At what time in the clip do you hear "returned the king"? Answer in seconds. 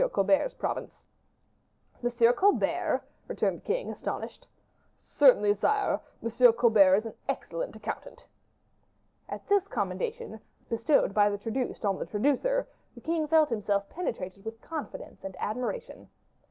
3.27-3.91